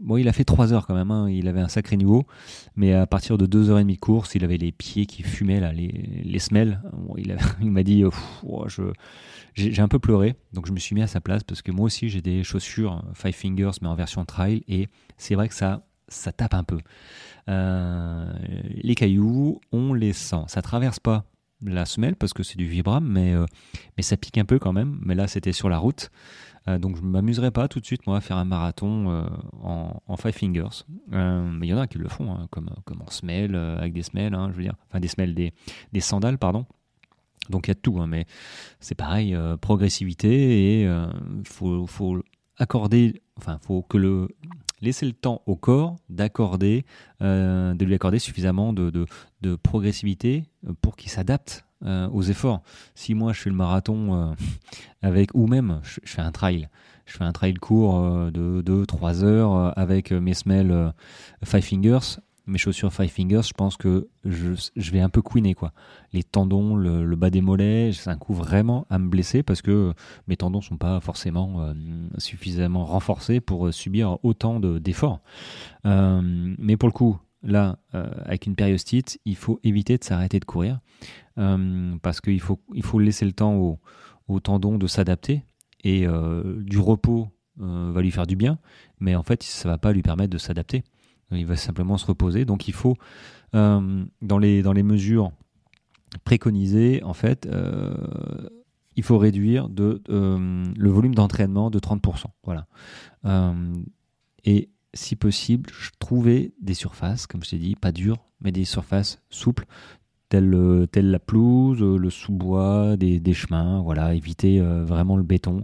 bon, 0.00 0.18
il 0.18 0.28
a 0.28 0.32
fait 0.32 0.44
3 0.44 0.74
heures 0.74 0.86
quand 0.86 0.94
même, 0.94 1.10
hein, 1.10 1.30
il 1.30 1.48
avait 1.48 1.60
un 1.60 1.68
sacré 1.68 1.96
niveau, 1.96 2.26
mais 2.74 2.92
à 2.92 3.06
partir 3.06 3.38
de 3.38 3.46
2 3.46 3.70
heures 3.70 3.78
et 3.78 3.82
demie 3.82 3.94
de 3.94 4.00
course, 4.00 4.34
il 4.34 4.44
avait 4.44 4.58
les 4.58 4.72
pieds 4.72 5.06
qui 5.06 5.22
fumaient 5.22 5.60
là, 5.60 5.72
les, 5.72 6.22
les 6.24 6.38
semelles. 6.38 6.82
il 7.62 7.70
m'a 7.70 7.82
dit, 7.84 8.04
je, 8.66 8.82
j'ai 9.54 9.80
un 9.80 9.88
peu 9.88 9.98
pleuré, 9.98 10.34
donc 10.52 10.66
je 10.66 10.72
me 10.72 10.78
suis 10.78 10.94
mis 10.94 11.02
à 11.02 11.06
sa 11.06 11.22
place 11.22 11.42
parce 11.42 11.62
que 11.62 11.72
moi 11.72 11.86
aussi 11.86 12.10
j'ai 12.10 12.20
des 12.20 12.44
chaussures 12.44 13.02
Five 13.14 13.32
Fingers 13.32 13.78
mais 13.80 13.88
en 13.88 13.94
version 13.94 14.24
trail. 14.26 14.62
Et 14.68 14.88
c'est 15.16 15.34
vrai 15.34 15.48
que 15.48 15.54
ça 15.54 15.86
ça 16.08 16.32
tape 16.32 16.54
un 16.54 16.64
peu. 16.64 16.78
Euh, 17.48 18.32
les 18.82 18.94
cailloux, 18.94 19.60
on 19.72 19.92
les 19.92 20.12
sent. 20.12 20.44
Ça 20.48 20.62
traverse 20.62 21.00
pas 21.00 21.24
la 21.62 21.86
semelle 21.86 22.16
parce 22.16 22.32
que 22.32 22.42
c'est 22.42 22.58
du 22.58 22.66
vibram, 22.66 23.06
mais, 23.06 23.32
euh, 23.32 23.46
mais 23.96 24.02
ça 24.02 24.16
pique 24.16 24.38
un 24.38 24.44
peu 24.44 24.58
quand 24.58 24.72
même. 24.72 24.98
Mais 25.02 25.14
là, 25.14 25.26
c'était 25.26 25.52
sur 25.52 25.68
la 25.68 25.78
route. 25.78 26.10
Euh, 26.68 26.78
donc 26.78 26.96
je 26.96 27.02
ne 27.02 27.06
m'amuserai 27.06 27.50
pas 27.50 27.68
tout 27.68 27.80
de 27.80 27.86
suite, 27.86 28.06
moi, 28.06 28.16
à 28.16 28.20
faire 28.20 28.36
un 28.36 28.44
marathon 28.44 29.26
en, 29.62 30.16
five 30.16 30.32
fingers. 30.32 30.84
mais 31.08 31.66
il 31.66 31.70
y 31.70 31.74
en 31.74 31.78
a 31.78 31.86
qui 31.86 31.98
le 31.98 32.08
font, 32.08 32.32
hein, 32.32 32.48
comme, 32.50 32.70
comme 32.84 33.02
en 33.02 33.10
semelle, 33.10 33.54
avec 33.54 33.92
des 33.92 34.02
semelles, 34.02 34.34
hein, 34.34 34.48
je 34.50 34.56
veux 34.56 34.62
dire. 34.64 34.74
Enfin, 34.88 35.00
des 35.00 35.08
semelles, 35.08 35.34
des, 35.34 35.52
des 35.92 36.00
sandales, 36.00 36.38
pardon. 36.38 36.66
Donc 37.48 37.68
il 37.68 37.70
y 37.70 37.72
a 37.72 37.74
de 37.74 37.80
tout, 37.80 38.00
hein, 38.00 38.08
mais 38.08 38.26
c'est 38.80 38.96
pareil, 38.96 39.36
progressivité 39.60 40.80
et 40.80 40.82
il 40.82 41.48
faut, 41.48 41.86
faut 41.86 42.20
accorder, 42.58 43.22
enfin, 43.38 43.58
faut 43.62 43.82
que 43.82 43.98
le, 43.98 44.28
laisser 44.86 45.04
le 45.04 45.12
temps 45.12 45.42
au 45.46 45.56
corps 45.56 45.96
d'accorder, 46.08 46.86
euh, 47.20 47.74
de 47.74 47.84
lui 47.84 47.94
accorder 47.94 48.18
suffisamment 48.18 48.72
de, 48.72 49.06
progressivité 49.62 50.44
euh, 50.66 50.72
pour 50.80 50.96
qu'il 50.96 51.10
s'adapte 51.10 51.66
euh, 51.84 52.08
aux 52.08 52.22
efforts. 52.22 52.62
Si 52.94 53.14
moi 53.14 53.32
je 53.32 53.42
fais 53.42 53.50
le 53.50 53.56
marathon 53.56 54.34
avec, 55.02 55.30
ou 55.34 55.46
même 55.46 55.80
je, 55.82 56.00
fais 56.04 56.22
un 56.22 56.32
trail, 56.32 56.68
je 57.04 57.16
fais 57.16 57.24
un 57.24 57.32
trail 57.32 57.54
court 57.54 58.30
de 58.30 58.62
2-3 58.62 59.24
heures 59.24 59.78
avec 59.78 60.10
mes 60.10 60.34
semelles 60.34 60.92
Five 61.44 61.62
Fingers, 61.62 62.18
mes 62.46 62.58
chaussures 62.58 62.92
Five 62.92 63.08
Fingers, 63.08 63.42
je 63.42 63.52
pense 63.52 63.76
que 63.76 64.08
je, 64.24 64.90
vais 64.90 65.00
un 65.00 65.08
peu 65.08 65.20
couiner 65.22 65.54
quoi. 65.54 65.72
Les 66.12 66.22
tendons, 66.22 66.76
le, 66.76 67.16
bas 67.16 67.30
des 67.30 67.40
mollets, 67.40 67.90
c'est 67.92 68.10
un 68.10 68.16
coup 68.16 68.34
vraiment 68.34 68.86
à 68.88 68.98
me 68.98 69.08
blesser 69.08 69.42
parce 69.42 69.62
que 69.62 69.92
mes 70.28 70.36
tendons 70.36 70.60
sont 70.60 70.76
pas 70.76 71.00
forcément 71.00 71.62
euh, 71.62 71.74
suffisamment 72.18 72.84
renforcés 72.84 73.40
pour 73.40 73.72
subir 73.72 74.18
autant 74.22 74.60
d'efforts. 74.60 75.20
Euh, 75.86 76.20
mais 76.58 76.76
pour 76.76 76.88
le 76.88 76.92
coup, 76.92 77.18
là, 77.42 77.78
euh, 77.94 78.08
avec 78.24 78.46
une 78.46 78.54
périostite, 78.54 79.18
il 79.24 79.36
faut 79.36 79.58
éviter 79.64 79.98
de 79.98 80.04
s'arrêter 80.04 80.38
de 80.40 80.44
courir 80.44 80.80
parce 82.00 82.22
qu'il 82.22 82.40
faut, 82.40 82.58
laisser 82.98 83.26
le 83.26 83.32
temps 83.32 83.56
aux, 83.56 83.78
aux 84.26 84.40
tendons 84.40 84.78
de 84.78 84.86
s'adapter 84.86 85.42
et 85.84 86.06
du 86.60 86.78
repos 86.78 87.28
va 87.58 88.00
lui 88.00 88.10
faire 88.10 88.26
du 88.26 88.36
bien, 88.36 88.58
mais 89.00 89.14
en 89.14 89.22
fait, 89.22 89.42
ça 89.42 89.68
va 89.68 89.76
pas 89.76 89.92
lui 89.92 90.00
permettre 90.00 90.30
de 90.30 90.38
s'adapter. 90.38 90.82
Il 91.32 91.46
va 91.46 91.56
simplement 91.56 91.98
se 91.98 92.06
reposer. 92.06 92.44
Donc, 92.44 92.68
il 92.68 92.74
faut, 92.74 92.96
dans, 93.52 94.38
les, 94.38 94.62
dans 94.62 94.72
les 94.72 94.82
mesures 94.82 95.32
préconisées, 96.24 97.02
en 97.02 97.14
fait, 97.14 97.48
il 98.96 99.02
faut 99.02 99.18
réduire 99.18 99.68
de, 99.68 100.02
le 100.08 100.88
volume 100.90 101.14
d'entraînement 101.14 101.70
de 101.70 101.78
30%. 101.78 102.26
Voilà. 102.44 102.66
et 104.44 104.68
si 104.94 105.16
possible, 105.16 105.70
trouver 105.98 106.54
des 106.60 106.74
surfaces, 106.74 107.26
comme 107.26 107.44
je 107.44 107.50
t'ai 107.50 107.58
dit, 107.58 107.76
pas 107.76 107.92
dures, 107.92 108.18
mais 108.40 108.52
des 108.52 108.64
surfaces 108.64 109.20
souples, 109.30 109.66
euh, 110.34 110.86
la 110.94 111.18
pelouse, 111.18 111.82
euh, 111.82 111.96
le 111.96 112.10
sous-bois, 112.10 112.96
des, 112.96 113.32
chemins, 113.32 113.80
voilà, 113.80 114.14
éviter 114.14 114.60
euh, 114.60 114.84
vraiment 114.84 115.16
le 115.16 115.22
béton. 115.22 115.62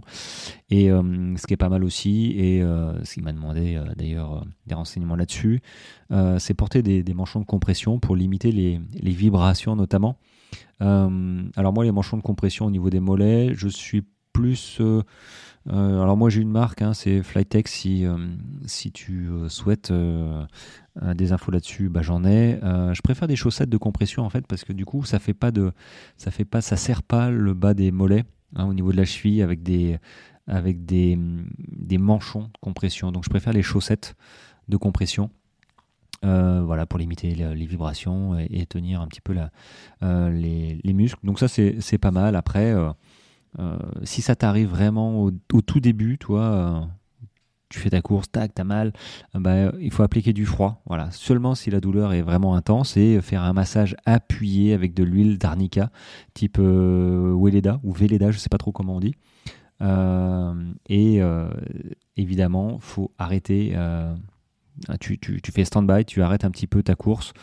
Et 0.69 0.87
ce 0.87 1.45
qui 1.45 1.53
est 1.53 1.57
pas 1.57 1.69
mal 1.69 1.83
aussi, 1.83 2.31
et 2.35 2.61
ce 2.61 3.13
qui 3.13 3.21
m'a 3.21 3.31
demandé 3.31 3.79
d'ailleurs 3.95 4.43
des 4.65 4.73
renseignements 4.73 5.15
là-dessus, 5.15 5.61
c'est 6.39 6.55
porter 6.55 6.81
des, 6.81 7.13
manchons 7.13 7.41
de 7.41 7.45
compression 7.45 7.99
pour 7.99 8.15
limiter 8.15 8.51
les, 8.51 8.81
les 8.99 9.11
vibrations 9.11 9.75
notamment. 9.75 10.17
alors 10.79 11.73
moi, 11.73 11.83
les 11.83 11.91
manchons 11.91 12.17
de 12.17 12.23
compression 12.23 12.65
au 12.65 12.71
niveau 12.71 12.89
des 12.89 12.99
mollets, 12.99 13.53
je 13.53 13.67
suis 13.67 14.03
plus 14.33 14.81
euh, 15.71 16.01
alors 16.01 16.17
moi 16.17 16.29
j'ai 16.29 16.41
une 16.41 16.51
marque, 16.51 16.81
hein, 16.81 16.93
c'est 16.93 17.23
Flytech. 17.23 17.67
Si, 17.67 18.05
euh, 18.05 18.17
si 18.65 18.91
tu 18.91 19.29
euh, 19.29 19.47
souhaites 19.49 19.93
des 21.01 21.31
infos 21.31 21.51
là-dessus, 21.51 21.89
bah, 21.89 22.01
j'en 22.01 22.23
ai. 22.25 22.59
je 22.61 23.01
préfère 23.01 23.27
des 23.27 23.35
chaussettes 23.35 23.69
de 23.69 23.77
compression 23.77 24.23
en 24.23 24.29
fait 24.29 24.45
parce 24.45 24.63
que 24.63 24.73
du 24.73 24.85
coup 24.85 25.03
ça 25.03 25.19
fait 25.19 25.33
pas 25.33 25.51
de, 25.51 25.71
ça 26.17 26.31
fait 26.31 26.45
pas, 26.45 26.61
ça 26.61 26.75
serre 26.77 27.03
pas 27.03 27.29
le 27.29 27.53
bas 27.53 27.73
des 27.73 27.91
mollets 27.91 28.25
hein, 28.55 28.65
au 28.65 28.73
niveau 28.73 28.91
de 28.91 28.97
la 28.97 29.05
cheville 29.05 29.41
avec 29.41 29.63
des, 29.63 29.97
avec 30.47 30.85
des, 30.85 31.17
manchons 31.97 32.43
de 32.43 32.57
compression. 32.61 33.11
Donc 33.11 33.23
je 33.23 33.29
préfère 33.29 33.53
les 33.53 33.63
chaussettes 33.63 34.15
de 34.67 34.77
compression. 34.77 35.29
voilà, 36.21 36.85
pour 36.85 36.99
limiter 36.99 37.33
les, 37.33 37.65
vibrations 37.65 38.37
et, 38.37 38.65
tenir 38.65 39.01
un 39.01 39.07
petit 39.07 39.21
peu 39.21 39.33
les, 40.03 40.79
les, 40.83 40.93
muscles. 40.93 41.19
Donc 41.23 41.39
ça, 41.39 41.47
c'est 41.47 41.97
pas 41.97 42.11
mal. 42.11 42.35
Après, 42.35 42.71
euh, 42.71 42.91
si 44.03 44.21
ça 44.21 44.35
t'arrive 44.35 44.69
vraiment 44.69 45.23
au, 45.23 45.31
tout 45.61 45.79
début, 45.79 46.17
toi, 46.17 46.41
euh, 46.41 46.79
tu 47.69 47.79
fais 47.79 47.89
ta 47.89 48.01
course, 48.01 48.31
tac, 48.31 48.53
t'as 48.53 48.63
mal, 48.63 48.93
euh, 49.35 49.39
bah, 49.39 49.71
il 49.79 49.91
faut 49.91 50.03
appliquer 50.03 50.33
du 50.33 50.45
froid. 50.45 50.81
Voilà, 50.85 51.11
seulement 51.11 51.55
si 51.55 51.69
la 51.69 51.79
douleur 51.79 52.13
est 52.13 52.21
vraiment 52.21 52.55
intense 52.55 52.97
et 52.97 53.21
faire 53.21 53.43
un 53.43 53.53
massage 53.53 53.95
appuyé 54.05 54.73
avec 54.73 54.93
de 54.93 55.03
l'huile 55.03 55.37
d'arnica, 55.37 55.91
type 56.33 56.57
euh, 56.59 57.35
Weleda 57.35 57.79
ou 57.83 57.93
Veleda, 57.93 58.31
je 58.31 58.37
sais 58.37 58.49
pas 58.49 58.57
trop 58.57 58.71
comment 58.71 58.97
on 58.97 58.99
dit. 58.99 59.15
et 60.89 61.21
évidemment, 62.15 62.79
faut 62.79 63.11
arrêter 63.17 63.75
ah, 64.87 64.97
tu, 64.97 65.19
fais 65.53 65.65
stand-by, 65.65 66.03
tu 66.05 66.21
arrêtes 66.21 66.45
un 66.45 66.51
petit 66.51 66.67
peu 66.67 66.81
ta 66.83 66.95
course 66.95 67.33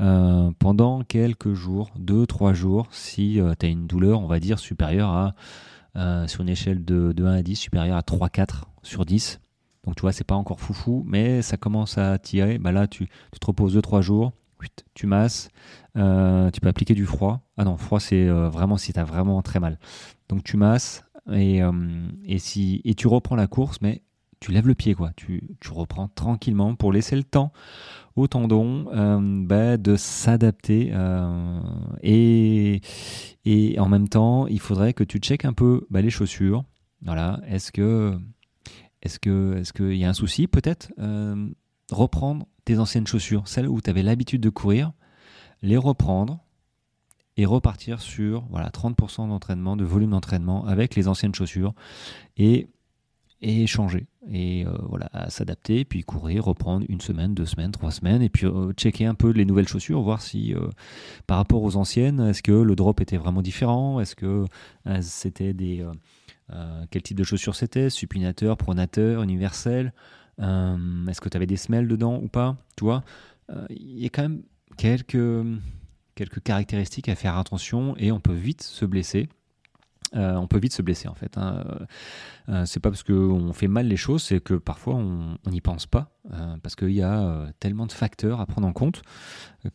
euh, 0.00 0.50
pendant 0.58 1.02
quelques 1.02 1.54
jours, 1.54 1.90
2-3 1.98 2.52
jours, 2.52 2.88
si 2.90 3.40
euh, 3.40 3.54
tu 3.58 3.66
as 3.66 3.68
une 3.68 3.86
douleur, 3.86 4.20
on 4.20 4.26
va 4.26 4.38
dire, 4.38 4.58
supérieure 4.58 5.08
à, 5.08 5.34
euh, 5.96 6.26
sur 6.28 6.42
une 6.42 6.48
échelle 6.48 6.84
de, 6.84 7.14
1 7.18 7.26
à 7.26 7.42
10, 7.42 7.56
supérieure 7.56 7.96
à 7.96 8.02
3-4 8.02 8.64
sur 8.82 9.04
10. 9.04 9.40
Donc 9.84 9.96
tu 9.96 10.02
vois, 10.02 10.12
c'est 10.12 10.24
pas 10.24 10.34
encore 10.34 10.60
foufou, 10.60 11.02
mais 11.06 11.42
ça 11.42 11.56
commence 11.56 11.98
à 11.98 12.18
tirer. 12.18 12.58
Bah 12.58 12.72
là, 12.72 12.86
tu, 12.86 13.06
te 13.06 13.46
reposes 13.46 13.76
2-3 13.76 14.02
jours, 14.02 14.32
tu 14.94 15.06
masses, 15.06 15.48
tu 15.94 16.60
peux 16.60 16.68
appliquer 16.68 16.94
du 16.94 17.06
froid. 17.06 17.40
Ah 17.58 17.64
non, 17.64 17.76
froid, 17.76 18.00
c'est 18.00 18.28
vraiment 18.28 18.78
si 18.78 18.94
tu 18.94 18.98
as 18.98 19.04
vraiment 19.04 19.42
très 19.42 19.60
mal. 19.60 19.78
Donc 20.30 20.42
tu 20.42 20.56
masses 20.56 21.02
et, 21.30 21.60
et, 22.24 22.38
si, 22.38 22.80
et 22.86 22.94
tu 22.94 23.08
reprends 23.08 23.36
la 23.36 23.46
course, 23.46 23.82
mais 23.82 24.02
tu 24.44 24.52
lèves 24.52 24.68
le 24.68 24.74
pied, 24.74 24.94
quoi. 24.94 25.10
Tu, 25.16 25.56
reprends 25.70 26.08
tranquillement 26.08 26.74
pour 26.74 26.92
laisser 26.92 27.16
le 27.16 27.24
temps 27.24 27.50
au 28.14 28.26
tendon 28.26 28.88
euh, 28.92 29.18
bah, 29.22 29.78
de 29.78 29.96
s'adapter. 29.96 30.90
Euh, 30.92 31.60
et, 32.02 32.82
et 33.46 33.80
en 33.80 33.88
même 33.88 34.06
temps, 34.06 34.46
il 34.46 34.60
faudrait 34.60 34.92
que 34.92 35.02
tu 35.02 35.16
checkes 35.16 35.46
un 35.46 35.54
peu 35.54 35.86
bah, 35.88 36.02
les 36.02 36.10
chaussures. 36.10 36.64
Voilà. 37.00 37.40
Est-ce 37.48 37.72
que 37.72 38.18
est-ce 39.00 39.18
que 39.18 39.56
est-ce 39.56 39.72
qu'il 39.72 39.96
y 39.96 40.04
a 40.04 40.10
un 40.10 40.14
souci 40.14 40.46
peut-être 40.46 40.92
euh, 40.98 41.48
reprendre 41.90 42.46
tes 42.66 42.78
anciennes 42.78 43.06
chaussures, 43.06 43.48
celles 43.48 43.66
où 43.66 43.80
tu 43.80 43.88
avais 43.88 44.02
l'habitude 44.02 44.42
de 44.42 44.50
courir, 44.50 44.92
les 45.62 45.78
reprendre 45.78 46.40
et 47.38 47.46
repartir 47.46 48.02
sur 48.02 48.44
voilà 48.50 48.68
30% 48.68 49.26
d'entraînement, 49.26 49.74
de 49.78 49.84
volume 49.84 50.10
d'entraînement 50.10 50.66
avec 50.66 50.96
les 50.96 51.08
anciennes 51.08 51.34
chaussures 51.34 51.72
et 52.36 52.68
et 53.44 53.66
changer. 53.66 54.06
Et 54.32 54.64
euh, 54.66 54.70
voilà 54.88 55.10
s'adapter 55.28 55.84
puis 55.84 56.02
courir 56.02 56.44
reprendre 56.44 56.86
une 56.88 57.02
semaine 57.02 57.34
deux 57.34 57.44
semaines 57.44 57.72
trois 57.72 57.90
semaines 57.90 58.22
et 58.22 58.30
puis 58.30 58.46
euh, 58.46 58.72
checker 58.72 59.04
un 59.04 59.14
peu 59.14 59.30
les 59.30 59.44
nouvelles 59.44 59.68
chaussures 59.68 60.00
voir 60.00 60.22
si 60.22 60.54
euh, 60.54 60.66
par 61.26 61.36
rapport 61.36 61.62
aux 61.62 61.76
anciennes 61.76 62.20
est-ce 62.20 62.42
que 62.42 62.52
le 62.52 62.74
drop 62.74 63.02
était 63.02 63.18
vraiment 63.18 63.42
différent? 63.42 64.00
Est-ce 64.00 64.16
que 64.16 64.46
c'était 65.02 65.52
des 65.52 65.86
quel 66.90 67.02
type 67.02 67.18
de 67.18 67.24
chaussures 67.24 67.54
c'était? 67.54 67.90
Supinateur 67.90 68.56
pronateur 68.56 69.22
universel 69.22 69.92
est-ce 70.38 71.20
que 71.20 71.28
tu 71.28 71.36
avais 71.36 71.46
des 71.46 71.56
semelles 71.56 71.86
dedans 71.86 72.18
ou 72.20 72.28
pas? 72.28 72.56
Tu 72.76 72.84
vois? 72.84 73.04
Il 73.70 74.00
y 74.00 74.06
a 74.06 74.08
quand 74.08 74.22
même 74.22 74.42
quelques 74.76 75.46
quelques 76.14 76.42
caractéristiques 76.42 77.08
à 77.08 77.14
faire 77.14 77.36
attention 77.36 77.94
et 77.98 78.10
on 78.10 78.20
peut 78.20 78.34
vite 78.34 78.62
se 78.62 78.84
blesser 78.84 79.28
euh, 80.14 80.34
on 80.34 80.46
peut 80.46 80.58
vite 80.58 80.72
se 80.72 80.82
blesser 80.82 81.08
en 81.08 81.14
fait. 81.14 81.36
Hein. 81.36 81.64
Euh, 81.66 81.86
euh, 82.50 82.66
c'est 82.66 82.80
pas 82.80 82.90
parce 82.90 83.02
qu'on 83.02 83.52
fait 83.52 83.68
mal 83.68 83.86
les 83.86 83.96
choses, 83.96 84.22
c'est 84.22 84.40
que 84.40 84.54
parfois 84.54 84.94
on 84.94 85.36
n'y 85.50 85.60
pense 85.60 85.86
pas, 85.86 86.10
parce 86.62 86.76
qu'il 86.76 86.92
y 86.92 87.02
a 87.02 87.46
tellement 87.60 87.86
de 87.86 87.92
facteurs 87.92 88.40
à 88.40 88.46
prendre 88.46 88.66
en 88.66 88.72
compte 88.72 89.02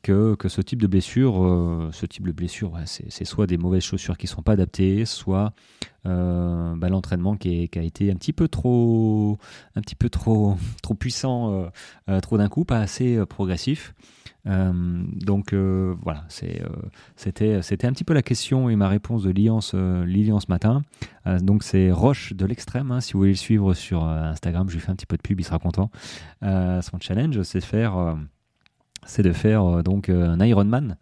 que, 0.03 0.35
ce 0.47 0.61
type 0.61 0.81
de 0.81 0.87
blessure, 0.87 1.89
ce 1.91 2.05
type 2.05 2.27
de 2.27 2.31
blessure, 2.31 2.77
c'est 2.85 3.25
soit 3.25 3.47
des 3.47 3.57
mauvaises 3.57 3.83
chaussures 3.83 4.17
qui 4.17 4.27
sont 4.27 4.43
pas 4.43 4.53
adaptées, 4.53 5.05
soit 5.05 5.53
bah, 6.05 6.89
l'entraînement 6.89 7.35
qui, 7.35 7.69
a 7.75 7.81
été 7.81 8.11
un 8.11 8.15
petit 8.15 8.33
peu 8.33 8.47
trop, 8.47 9.37
un 9.75 9.81
petit 9.81 9.95
peu 9.95 10.09
trop, 10.09 10.55
trop 10.81 10.93
puissant, 10.93 11.69
trop 12.21 12.37
d'un 12.37 12.49
coup, 12.49 12.65
pas 12.65 12.79
assez 12.79 13.25
progressif. 13.25 13.93
Euh, 14.47 14.71
donc 15.15 15.53
euh, 15.53 15.95
voilà, 16.01 16.25
euh, 16.43 16.69
c'était 17.17 17.61
c'était 17.61 17.87
un 17.87 17.91
petit 17.91 18.05
peu 18.05 18.13
la 18.13 18.21
question 18.21 18.69
et 18.69 18.75
ma 18.75 18.87
réponse 18.87 19.23
de 19.23 19.29
Lilian 19.29 19.61
ce, 19.61 20.49
matin. 20.49 20.81
donc 21.41 21.63
c'est 21.63 21.91
Roche 21.91 22.33
de 22.33 22.45
l'extrême, 22.45 22.91
hein, 22.91 23.01
si 23.01 23.13
vous 23.13 23.19
voulez 23.19 23.31
le 23.31 23.35
suivre 23.35 23.73
sur 23.73 24.03
Instagram, 24.03 24.69
je 24.69 24.75
lui 24.75 24.81
fais 24.81 24.91
un 24.91 24.95
petit 24.95 25.05
peu 25.05 25.17
de 25.17 25.21
pub, 25.21 25.39
il 25.39 25.43
sera 25.43 25.59
content. 25.59 25.91
son 26.41 26.99
challenge, 26.99 27.41
c'est 27.43 27.61
faire, 27.61 28.17
c'est 29.05 29.23
de 29.23 29.33
faire 29.33 29.83
donc 29.83 30.09
un 30.09 30.39
Ironman 30.39 30.97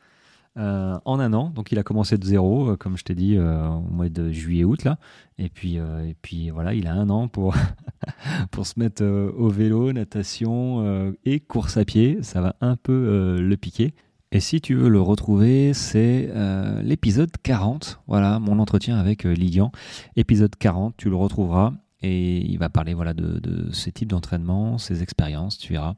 euh, 0.58 0.98
en 1.06 1.20
un 1.20 1.34
an. 1.34 1.52
Donc 1.52 1.72
il 1.72 1.80
a 1.80 1.84
commencé 1.84 2.18
de 2.18 2.26
zéro, 2.26 2.72
euh, 2.72 2.78
comme 2.78 2.98
je 2.98 3.04
t'ai 3.04 3.16
dit, 3.16 3.38
euh, 3.38 3.68
au 3.68 3.94
mois 3.94 4.10
de 4.10 4.32
juillet-août 4.32 4.84
là. 4.84 4.98
Et 5.38 5.50
puis, 5.50 5.76
et 5.76 6.16
puis 6.24 6.50
voilà, 6.50 6.74
il 6.74 6.88
a 6.88 6.94
un 6.94 7.12
an 7.12 7.28
pour, 7.28 7.56
pour 8.52 8.66
se 8.66 8.80
mettre 8.80 9.06
au 9.06 9.50
vélo, 9.50 9.94
natation 9.94 11.14
et 11.26 11.40
course 11.40 11.78
à 11.78 11.86
pied. 11.86 12.24
Ça 12.24 12.42
va 12.42 12.56
un 12.60 12.76
peu 12.76 13.38
le 13.40 13.56
piquer. 13.56 13.94
Et 14.32 14.40
si 14.40 14.62
tu 14.62 14.74
veux 14.74 14.90
le 14.90 15.00
retrouver, 15.00 15.76
c'est 15.76 16.34
l'épisode 16.82 17.30
40. 17.44 18.02
Voilà, 18.08 18.40
mon 18.40 18.58
entretien 18.58 18.98
avec 18.98 19.26
Lilian. 19.26 19.72
Épisode 20.16 20.56
40, 20.56 20.96
tu 20.98 21.12
le 21.12 21.16
retrouveras 21.16 21.74
et 22.02 22.38
il 22.46 22.58
va 22.60 22.70
parler 22.70 22.94
voilà 22.94 23.14
de, 23.14 23.40
de 23.40 23.72
ces 23.72 23.92
types 23.92 24.10
d'entraînement, 24.10 24.78
ses 24.78 25.02
expériences, 25.02 25.58
tu 25.58 25.74
verras. 25.74 25.96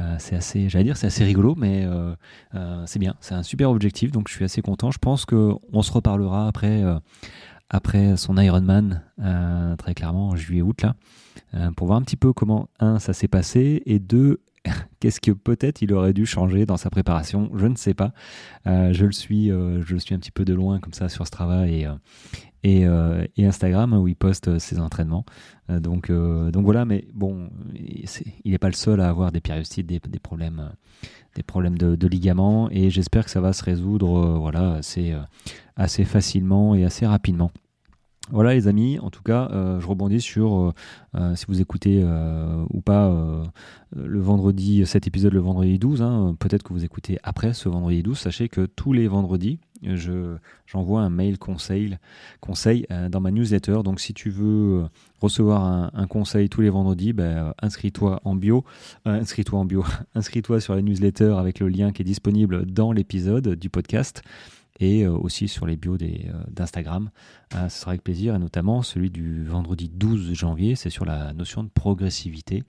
Euh, 0.00 0.16
c'est 0.18 0.34
assez, 0.34 0.68
j'allais 0.68 0.84
dire, 0.84 0.96
c'est 0.96 1.06
assez 1.06 1.24
rigolo, 1.24 1.54
mais 1.56 1.84
euh, 1.84 2.14
euh, 2.54 2.82
c'est 2.86 2.98
bien. 2.98 3.14
C'est 3.20 3.34
un 3.34 3.42
super 3.42 3.70
objectif, 3.70 4.10
donc 4.10 4.28
je 4.28 4.34
suis 4.34 4.44
assez 4.44 4.62
content. 4.62 4.90
Je 4.90 4.98
pense 4.98 5.24
que 5.24 5.52
on 5.72 5.82
se 5.82 5.92
reparlera 5.92 6.48
après 6.48 6.82
après 7.68 8.16
son 8.16 8.36
Ironman, 8.38 9.02
très 9.78 9.94
clairement 9.94 10.30
en 10.30 10.36
juillet-août 10.36 10.82
là, 10.82 11.70
pour 11.76 11.86
voir 11.86 11.98
un 11.98 12.02
petit 12.02 12.16
peu 12.16 12.32
comment 12.32 12.68
un 12.80 12.98
ça 12.98 13.12
s'est 13.12 13.28
passé 13.28 13.82
et 13.86 13.98
deux 13.98 14.40
qu'est-ce 15.00 15.20
que 15.20 15.30
peut-être 15.32 15.82
il 15.82 15.92
aurait 15.92 16.12
dû 16.12 16.26
changer 16.26 16.66
dans 16.66 16.76
sa 16.76 16.90
préparation? 16.90 17.50
Je 17.54 17.66
ne 17.66 17.76
sais 17.76 17.94
pas. 17.94 18.12
je 18.64 19.04
le 19.04 19.12
suis, 19.12 19.48
je 19.48 19.92
le 19.92 19.98
suis 19.98 20.14
un 20.14 20.18
petit 20.18 20.30
peu 20.30 20.44
de 20.44 20.54
loin 20.54 20.80
comme 20.80 20.92
ça 20.92 21.08
sur 21.08 21.26
ce 21.26 21.30
travail 21.30 21.88
et, 22.66 22.86
euh, 22.86 23.24
et, 23.36 23.46
Instagram 23.46 23.92
où 23.92 24.08
il 24.08 24.16
poste 24.16 24.48
euh, 24.48 24.58
ses 24.58 24.80
entraînements. 24.80 25.24
Euh, 25.70 25.78
donc, 25.78 26.10
voilà, 26.10 26.84
mais 26.84 27.06
bon, 27.14 27.48
il 27.74 28.50
n'est 28.50 28.58
pas 28.58 28.68
le 28.68 28.74
seul 28.74 29.00
à 29.00 29.08
avoir 29.08 29.30
des 29.30 29.40
périostites, 29.40 29.86
des, 29.86 30.00
problèmes, 30.18 30.72
des 31.34 31.42
problèmes 31.42 31.78
de, 31.78 32.06
ligaments, 32.08 32.68
et 32.70 32.90
j'espère 32.90 33.24
que 33.24 33.30
ça 33.30 33.40
va 33.40 33.52
se 33.52 33.62
résoudre 33.62 34.38
voilà, 34.38 34.80
assez 35.76 36.04
facilement 36.04 36.74
et 36.74 36.84
assez 36.84 37.06
rapidement. 37.06 37.50
Voilà 38.30 38.54
les 38.54 38.66
amis, 38.66 38.98
en 38.98 39.10
tout 39.10 39.22
cas, 39.22 39.48
je 39.52 39.86
rebondis 39.86 40.20
sur 40.20 40.74
si 41.34 41.44
vous 41.46 41.60
écoutez 41.60 42.04
ou 42.70 42.80
pas 42.80 43.14
le 43.94 44.20
vendredi, 44.20 44.84
cet 44.84 45.06
épisode 45.06 45.32
le 45.32 45.40
vendredi 45.40 45.78
12, 45.78 46.02
hein, 46.02 46.36
peut-être 46.38 46.64
que 46.64 46.72
vous 46.72 46.84
écoutez 46.84 47.18
après 47.22 47.54
ce 47.54 47.68
vendredi 47.68 48.02
12, 48.02 48.18
sachez 48.18 48.48
que 48.48 48.66
tous 48.66 48.92
les 48.92 49.06
vendredis, 49.06 49.60
je, 49.82 50.36
j'envoie 50.66 51.02
un 51.02 51.10
mail 51.10 51.38
conseil, 51.38 51.98
conseil 52.40 52.86
dans 53.10 53.20
ma 53.20 53.30
newsletter. 53.30 53.78
Donc 53.84 54.00
si 54.00 54.12
tu 54.12 54.30
veux 54.30 54.86
recevoir 55.20 55.90
un, 55.94 56.06
conseil 56.06 56.48
tous 56.48 56.60
les 56.60 56.70
vendredis, 56.70 57.12
ben, 57.12 57.54
inscris-toi 57.62 58.20
en 58.24 58.34
bio, 58.34 58.64
inscris-toi 59.04 59.58
en 59.58 59.64
bio, 59.64 59.84
inscris-toi 60.14 60.60
sur 60.60 60.74
la 60.74 60.82
newsletter 60.82 61.34
avec 61.38 61.60
le 61.60 61.68
lien 61.68 61.92
qui 61.92 62.02
est 62.02 62.04
disponible 62.04 62.66
dans 62.66 62.92
l'épisode 62.92 63.54
du 63.54 63.70
podcast 63.70 64.22
et 64.80 65.02
euh, 65.02 65.12
aussi 65.12 65.48
sur 65.48 65.66
les 65.66 65.76
bios 65.76 65.98
euh, 66.00 66.44
d'Instagram. 66.50 67.10
Euh, 67.54 67.68
ce 67.68 67.80
sera 67.80 67.92
avec 67.92 68.02
plaisir, 68.02 68.34
et 68.34 68.38
notamment 68.38 68.82
celui 68.82 69.10
du 69.10 69.44
vendredi 69.44 69.88
12 69.88 70.32
janvier, 70.34 70.76
c'est 70.76 70.90
sur 70.90 71.04
la 71.04 71.32
notion 71.32 71.62
de 71.62 71.68
progressivité. 71.68 72.64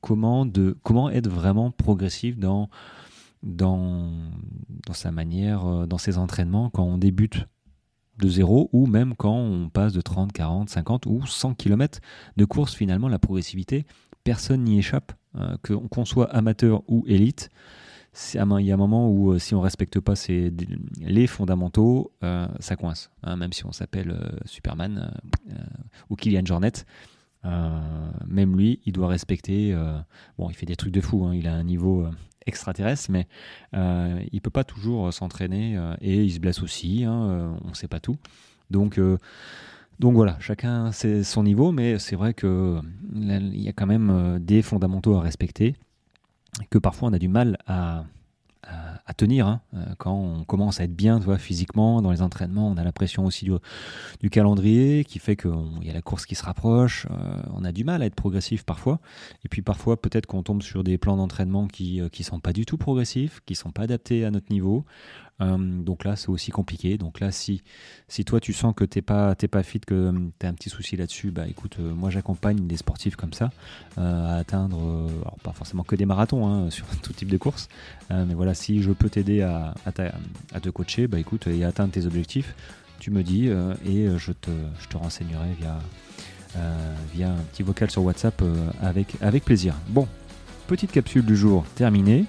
comment, 0.00 0.46
de, 0.46 0.76
comment 0.82 1.10
être 1.10 1.28
vraiment 1.28 1.70
progressif 1.70 2.38
dans, 2.38 2.68
dans, 3.42 4.12
dans 4.86 4.92
sa 4.92 5.10
manière, 5.10 5.86
dans 5.86 5.98
ses 5.98 6.18
entraînements, 6.18 6.70
quand 6.70 6.84
on 6.84 6.98
débute 6.98 7.46
de 8.18 8.28
zéro 8.28 8.68
ou 8.74 8.86
même 8.86 9.14
quand 9.16 9.34
on 9.34 9.70
passe 9.70 9.94
de 9.94 10.02
30, 10.02 10.32
40, 10.32 10.68
50 10.68 11.06
ou 11.06 11.24
100 11.24 11.54
km 11.54 12.00
de 12.36 12.44
course, 12.44 12.74
finalement, 12.74 13.08
la 13.08 13.18
progressivité, 13.18 13.86
personne 14.24 14.64
n'y 14.64 14.78
échappe, 14.78 15.12
qu'on 15.62 16.04
soit 16.04 16.30
amateur 16.34 16.82
ou 16.86 17.04
élite 17.06 17.48
il 18.12 18.66
y 18.66 18.70
a 18.70 18.74
un 18.74 18.76
moment 18.76 19.08
où 19.08 19.32
euh, 19.32 19.38
si 19.38 19.54
on 19.54 19.60
respecte 19.60 20.00
pas 20.00 20.14
les 21.00 21.26
fondamentaux, 21.26 22.12
euh, 22.24 22.46
ça 22.58 22.76
coince. 22.76 23.10
Hein, 23.22 23.36
même 23.36 23.52
si 23.52 23.64
on 23.66 23.72
s'appelle 23.72 24.10
euh, 24.10 24.36
Superman 24.44 25.12
ou 26.08 26.16
Kylian 26.16 26.44
Jornet, 26.44 26.72
même 28.26 28.56
lui, 28.56 28.80
il 28.84 28.92
doit 28.92 29.08
respecter. 29.08 29.74
bon, 30.38 30.50
il 30.50 30.54
fait 30.54 30.66
des 30.66 30.76
trucs 30.76 30.92
de 30.92 31.00
fou. 31.00 31.24
Hein, 31.24 31.34
il 31.34 31.46
a 31.46 31.54
un 31.54 31.64
niveau 31.64 32.06
extraterrestre, 32.46 33.10
mais 33.10 33.26
il 34.32 34.40
peut 34.42 34.50
pas 34.50 34.64
toujours 34.64 35.12
s'entraîner 35.12 35.80
et 36.00 36.22
il 36.22 36.32
se 36.32 36.38
blesse 36.38 36.62
aussi. 36.62 37.04
Hein, 37.04 37.58
on 37.64 37.70
ne 37.70 37.74
sait 37.74 37.88
pas 37.88 38.00
tout. 38.00 38.18
Donc 38.70 39.00
donc 39.98 40.14
voilà, 40.14 40.36
chacun 40.40 40.92
c'est 40.92 41.22
son 41.24 41.42
niveau, 41.44 41.72
mais 41.72 41.98
c'est 41.98 42.16
vrai 42.16 42.34
qu'il 42.34 42.82
y 43.54 43.68
a 43.68 43.72
quand 43.72 43.86
même 43.86 44.38
des 44.40 44.60
fondamentaux 44.60 45.14
à 45.14 45.22
respecter 45.22 45.76
que 46.68 46.78
parfois 46.78 47.08
on 47.08 47.12
a 47.12 47.18
du 47.18 47.28
mal 47.28 47.56
à, 47.66 48.04
tenir. 49.16 49.46
Hein. 49.46 49.60
Euh, 49.74 49.84
quand 49.98 50.14
on 50.14 50.44
commence 50.44 50.80
à 50.80 50.84
être 50.84 50.94
bien 50.94 51.18
vois, 51.18 51.38
physiquement, 51.38 52.02
dans 52.02 52.10
les 52.10 52.22
entraînements, 52.22 52.68
on 52.68 52.76
a 52.76 52.84
la 52.84 52.92
pression 52.92 53.24
aussi 53.24 53.46
du, 54.20 54.30
calendrier 54.30 55.04
qui 55.04 55.18
fait 55.18 55.36
qu'il 55.36 55.50
y 55.82 55.90
a 55.90 55.92
la 55.92 56.02
course 56.02 56.26
qui 56.26 56.34
se 56.34 56.44
rapproche. 56.44 57.06
Euh, 57.10 57.42
on 57.54 57.64
a 57.64 57.72
du 57.72 57.84
mal 57.84 58.02
à 58.02 58.06
être 58.06 58.14
progressif 58.14 58.64
parfois. 58.64 59.00
Et 59.44 59.48
puis 59.48 59.62
parfois, 59.62 60.00
peut-être 60.00 60.26
qu'on 60.26 60.42
tombe 60.42 60.62
sur 60.62 60.84
des 60.84 60.98
plans 60.98 61.16
d'entraînement 61.16 61.66
qui 61.66 61.98
ne 61.98 62.04
euh, 62.04 62.22
sont 62.22 62.40
pas 62.40 62.52
du 62.52 62.66
tout 62.66 62.78
progressifs, 62.78 63.40
qui 63.46 63.54
sont 63.54 63.70
pas 63.70 63.82
adaptés 63.82 64.24
à 64.24 64.30
notre 64.30 64.52
niveau. 64.52 64.84
Euh, 65.40 65.56
donc 65.56 66.04
là, 66.04 66.16
c'est 66.16 66.28
aussi 66.28 66.50
compliqué. 66.50 66.98
Donc 66.98 67.18
là, 67.18 67.32
si, 67.32 67.62
si 68.08 68.24
toi, 68.24 68.40
tu 68.40 68.52
sens 68.52 68.74
que 68.76 68.84
tu 68.84 68.98
n'es 68.98 69.02
pas, 69.02 69.34
pas 69.34 69.62
fit, 69.62 69.80
que 69.80 70.12
tu 70.38 70.46
as 70.46 70.48
un 70.48 70.54
petit 70.54 70.68
souci 70.68 70.96
là-dessus, 70.96 71.30
bah 71.30 71.48
écoute, 71.48 71.78
moi 71.78 72.10
j'accompagne 72.10 72.66
des 72.66 72.76
sportifs 72.76 73.16
comme 73.16 73.32
ça 73.32 73.50
à 73.96 74.36
atteindre, 74.36 75.08
pas 75.42 75.52
forcément 75.52 75.82
que 75.82 75.96
des 75.96 76.04
marathons 76.04 76.46
hein, 76.46 76.70
sur 76.70 76.86
tout 77.00 77.14
type 77.14 77.30
de 77.30 77.38
course, 77.38 77.68
mais 78.10 78.34
voilà, 78.34 78.52
si 78.52 78.82
je 78.82 78.89
peux 78.92 79.08
t'aider 79.08 79.42
à, 79.42 79.74
à, 79.86 80.60
te 80.60 80.68
coacher, 80.70 81.06
bah 81.06 81.18
écoute, 81.18 81.46
et 81.46 81.64
atteindre 81.64 81.92
tes 81.92 82.06
objectifs, 82.06 82.54
tu 82.98 83.10
me 83.10 83.22
dis 83.22 83.48
et 83.48 84.08
je 84.18 84.32
te, 84.32 84.50
je 84.80 84.88
te 84.88 84.96
renseignerai 84.96 85.48
via, 85.58 85.78
via 87.14 87.30
un 87.30 87.42
petit 87.52 87.62
vocal 87.62 87.90
sur 87.90 88.02
WhatsApp 88.04 88.42
avec, 88.82 89.16
avec 89.20 89.44
plaisir. 89.44 89.74
Bon, 89.88 90.06
petite 90.66 90.92
capsule 90.92 91.24
du 91.24 91.36
jour 91.36 91.64
terminée. 91.74 92.26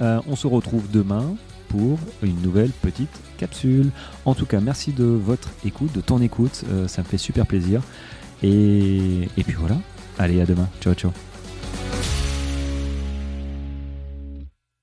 on 0.00 0.36
se 0.36 0.46
retrouve 0.46 0.90
demain 0.90 1.34
pour 1.70 1.98
une 2.22 2.40
nouvelle 2.42 2.70
petite 2.70 3.20
capsule. 3.38 3.90
En 4.24 4.34
tout 4.34 4.46
cas, 4.46 4.60
merci 4.60 4.92
de 4.92 5.04
votre 5.04 5.48
écoute, 5.64 5.92
de 5.92 6.00
ton 6.00 6.20
écoute, 6.20 6.64
euh, 6.68 6.88
ça 6.88 7.02
me 7.02 7.06
fait 7.06 7.18
super 7.18 7.46
plaisir. 7.46 7.80
Et, 8.42 9.28
et 9.36 9.44
puis 9.44 9.54
voilà, 9.54 9.78
allez 10.18 10.40
à 10.40 10.46
demain, 10.46 10.68
ciao 10.80 10.94
ciao. 10.94 11.29